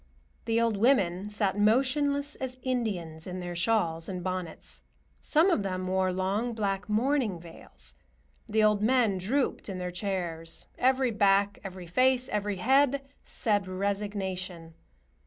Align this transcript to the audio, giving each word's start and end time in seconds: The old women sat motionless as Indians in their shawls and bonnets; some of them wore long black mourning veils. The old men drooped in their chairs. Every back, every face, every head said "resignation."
The 0.45 0.59
old 0.59 0.77
women 0.77 1.29
sat 1.29 1.59
motionless 1.59 2.33
as 2.37 2.57
Indians 2.63 3.27
in 3.27 3.39
their 3.39 3.55
shawls 3.55 4.09
and 4.09 4.23
bonnets; 4.23 4.81
some 5.19 5.51
of 5.51 5.61
them 5.61 5.85
wore 5.85 6.11
long 6.11 6.53
black 6.55 6.89
mourning 6.89 7.39
veils. 7.39 7.93
The 8.47 8.63
old 8.63 8.81
men 8.81 9.19
drooped 9.19 9.69
in 9.69 9.77
their 9.77 9.91
chairs. 9.91 10.65
Every 10.79 11.11
back, 11.11 11.59
every 11.63 11.85
face, 11.85 12.29
every 12.29 12.55
head 12.55 13.07
said 13.23 13.67
"resignation." 13.67 14.73